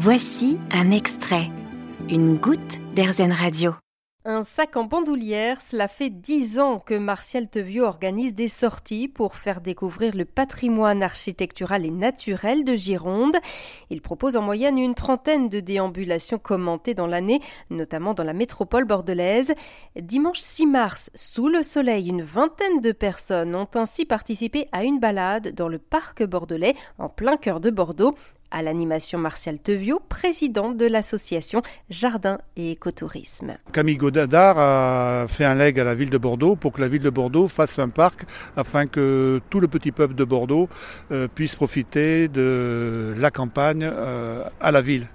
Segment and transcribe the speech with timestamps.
[0.00, 1.50] Voici un extrait,
[2.08, 3.74] une goutte d'Airzen Radio.
[4.24, 9.34] Un sac en bandoulière, cela fait dix ans que Martial Teviot organise des sorties pour
[9.34, 13.38] faire découvrir le patrimoine architectural et naturel de Gironde.
[13.90, 18.84] Il propose en moyenne une trentaine de déambulations commentées dans l'année, notamment dans la métropole
[18.84, 19.52] bordelaise.
[19.96, 25.00] Dimanche 6 mars, sous le soleil, une vingtaine de personnes ont ainsi participé à une
[25.00, 28.14] balade dans le parc bordelais en plein cœur de Bordeaux
[28.50, 33.56] à l'animation Martial Teviot, président de l'association Jardin et Écotourisme.
[33.72, 37.02] Camille Godard a fait un leg à la ville de Bordeaux pour que la ville
[37.02, 38.24] de Bordeaux fasse un parc
[38.56, 40.68] afin que tout le petit peuple de Bordeaux
[41.10, 45.06] euh, puisse profiter de la campagne euh, à la ville.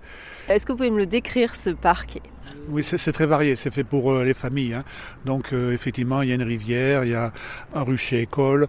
[0.49, 2.19] Est-ce que vous pouvez me le décrire ce parc?
[2.69, 4.73] Oui, c'est très varié, c'est fait pour euh, les familles.
[4.73, 4.83] Hein.
[5.25, 7.31] Donc effectivement, il y a une rivière, il y a
[7.73, 8.67] un rucher école,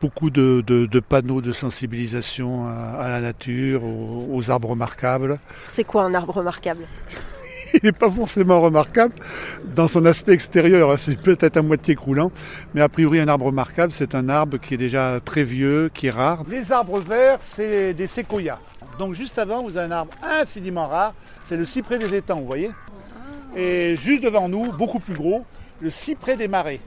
[0.00, 5.38] beaucoup de, panneaux de sensibilisation à, la nature, aux, arbres remarquables.
[5.68, 6.86] C'est quoi un arbre remarquable?
[7.74, 9.14] Il n'est pas forcément remarquable
[9.74, 10.92] dans son aspect extérieur.
[10.92, 12.30] Hein, c'est peut-être à moitié croulant,
[12.74, 16.06] mais a priori un arbre remarquable, c'est un arbre qui est déjà très vieux, qui
[16.06, 16.44] est rare.
[16.48, 18.58] Les arbres verts, c'est des séquoias.
[18.98, 21.12] Donc juste avant, vous avez un arbre infiniment rare,
[21.44, 22.70] c'est le cyprès des étangs, vous voyez?
[23.56, 25.44] Et juste devant nous, beaucoup plus gros,
[25.80, 26.80] le cyprès des marais.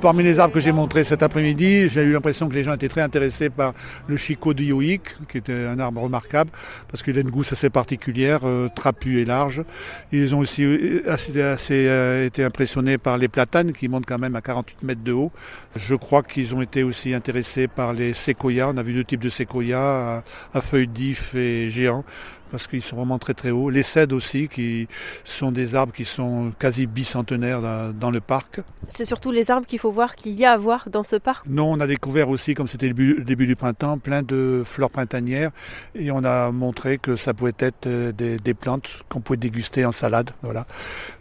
[0.00, 2.88] Parmi les arbres que j'ai montrés cet après-midi, j'ai eu l'impression que les gens étaient
[2.88, 3.72] très intéressés par
[4.08, 6.50] le chicot dioïque, qui était un arbre remarquable,
[6.88, 9.62] parce qu'il a une gousse assez particulière, euh, trapue et large.
[10.10, 14.34] Ils ont aussi euh, assez, euh, été impressionnés par les platanes, qui montent quand même
[14.34, 15.30] à 48 mètres de haut.
[15.76, 18.72] Je crois qu'ils ont été aussi intéressés par les séquoias.
[18.74, 22.04] On a vu deux types de séquoias, à, feuilles d'if et géants
[22.52, 23.70] parce qu'ils sont vraiment très très hauts.
[23.70, 24.86] Les cèdres aussi, qui
[25.24, 27.62] sont des arbres qui sont quasi bicentenaires
[27.94, 28.60] dans, le parc.
[28.94, 31.46] C'est surtout les arbres qu'il faut voir, qu'il y a à voir dans ce parc
[31.48, 35.50] Non, on a découvert aussi, comme c'était le début, du printemps, plein de fleurs printanières
[35.94, 39.92] et on a montré que ça pouvait être euh, des, plantes qu'on pouvait déguster en
[39.92, 40.30] salade.
[40.42, 40.66] Voilà.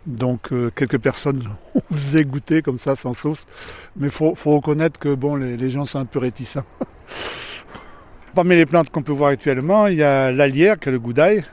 [0.06, 3.46] Donc euh, quelques personnes ont osé goûter comme ça sans sauce,
[3.96, 6.66] mais il faut, reconnaître que bon, les, les gens sont un peu réticents.
[8.34, 11.44] Parmi les plantes qu'on peut voir actuellement, il y a l'alière, qui est le goudaille,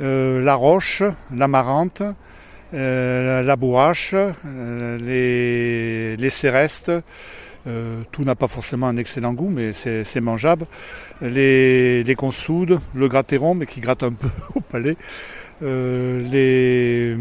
[0.00, 1.02] euh, la roche,
[1.34, 2.04] l'amarante,
[2.72, 6.92] euh, la bourrache, euh, les, cérestes.
[8.12, 10.66] tout n'a pas forcément un excellent goût, mais c'est mangeable.
[11.20, 14.96] Les, consoudes, le grattéron, mais qui gratte un peu au palais.
[15.60, 17.16] le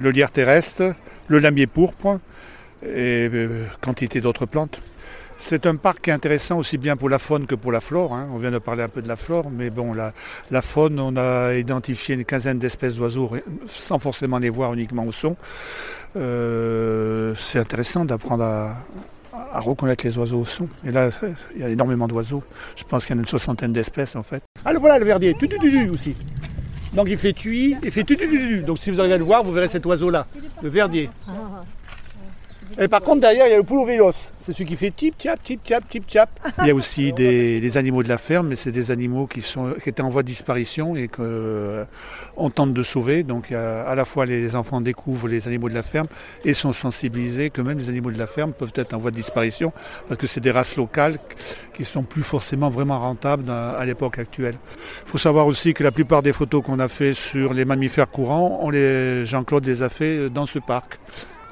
[0.00, 0.94] lierre terrestre,
[1.28, 2.18] le lamier pourpre
[2.84, 3.30] et
[3.80, 4.80] quantité d'autres plantes.
[5.38, 8.14] C'est un parc qui est intéressant aussi bien pour la faune que pour la flore.
[8.14, 8.28] Hein.
[8.32, 11.54] On vient de parler un peu de la flore, mais bon, la, faune, on a
[11.54, 13.30] identifié une quinzaine d'espèces d'oiseaux
[13.66, 15.36] sans forcément les voir uniquement au son.
[16.16, 20.68] Euh, c'est intéressant d'apprendre à, reconnaître les oiseaux au son.
[20.86, 21.10] Et là,
[21.54, 22.42] il y a énormément d'oiseaux.
[22.74, 24.42] Je pense qu'il y en a une soixantaine d'espèces en fait.
[24.64, 25.46] Ah, voilà le verdier, tu,
[25.90, 26.16] aussi.
[26.94, 28.16] Donc il fait tuit, il fait tu,
[28.62, 30.26] Donc si vous arrivez à le voir, vous verrez cet oiseau-là,
[30.62, 31.10] le verdier.
[32.78, 34.12] Et par contre, derrière, il y a le poule vélos.
[34.40, 36.28] C'est celui qui fait tip tap tip tap tip tap.
[36.60, 39.74] Il y a aussi des, animaux de la ferme, mais c'est des animaux qui, sont,
[39.82, 41.84] qui étaient en voie de disparition et qu'on euh,
[42.54, 43.22] tente de sauver.
[43.22, 46.06] Donc à la fois les enfants découvrent les animaux de la ferme
[46.44, 49.16] et sont sensibilisés que même les animaux de la ferme peuvent être en voie de
[49.16, 49.72] disparition
[50.08, 51.16] parce que c'est des races locales
[51.74, 54.54] qui sont plus forcément vraiment rentables à l'époque actuelle.
[55.06, 58.10] Il faut savoir aussi que la plupart des photos qu'on a fait sur les mammifères
[58.10, 58.70] courants,
[59.24, 60.98] Jean-Claude les a fait dans ce parc.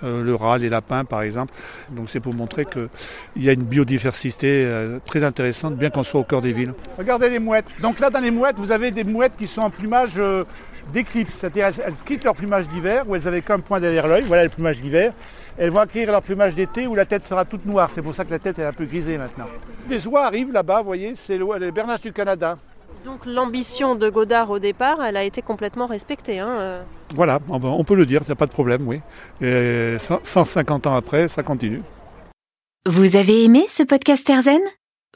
[0.04, 1.54] Euh, le rat, les lapins par exemple.
[1.90, 2.88] Donc c'est pour montrer qu'il
[3.36, 6.74] y a une biodiversité euh, très intéressante, bien qu'on soit au cœur des villes.
[6.98, 7.66] Regardez les mouettes.
[7.80, 10.44] Donc là dans les mouettes, vous avez des mouettes qui sont en plumage euh,
[10.92, 14.44] d'éclipse, c'est-à-dire elles quittent leur plumage d'hiver où elles avaient qu'un point derrière l'œil, voilà
[14.44, 15.12] le plumage d'hiver.
[15.56, 17.88] Elles vont acquérir leur plumage d'été où la tête sera toute noire.
[17.94, 19.46] C'est pour ça que la tête est un peu grisée maintenant.
[19.88, 22.58] Des oies arrivent là-bas, vous voyez, c'est les bernaches du Canada.
[23.04, 26.38] Donc l'ambition de Godard au départ, elle a été complètement respectée.
[26.38, 26.82] Hein, euh.
[27.14, 29.00] Voilà, on peut le dire, il n'y a pas de problème, oui.
[29.40, 31.82] Et 150 ans après, ça continue.
[32.86, 34.60] Vous avez aimé ce podcast Erzen?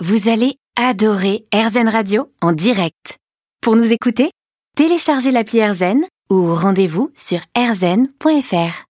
[0.00, 3.16] Vous allez adorer Erzen Radio en direct.
[3.62, 4.30] Pour nous écouter,
[4.76, 8.84] téléchargez l'appli Erzen ou rendez-vous sur erzen.fr.